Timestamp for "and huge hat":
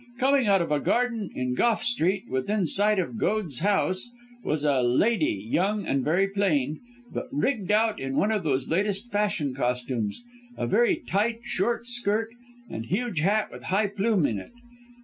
12.67-13.51